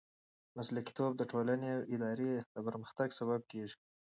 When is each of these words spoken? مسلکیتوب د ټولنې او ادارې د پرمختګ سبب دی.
مسلکیتوب 0.57 1.11
د 1.17 1.21
ټولنې 1.31 1.69
او 1.75 1.81
ادارې 1.93 2.31
د 2.55 2.57
پرمختګ 2.67 3.09
سبب 3.19 3.41
دی. 3.51 3.61